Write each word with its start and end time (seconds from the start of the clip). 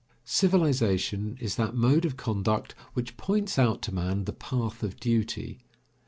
Civilization 0.25 1.37
is 1.39 1.57
that 1.57 1.75
mode 1.75 2.05
of 2.05 2.17
conduct 2.17 2.73
which 2.95 3.17
points 3.17 3.59
out 3.59 3.83
to 3.83 3.93
man 3.93 4.23
the 4.23 4.33
path 4.33 4.81
of 4.81 4.99
duty. 4.99 5.59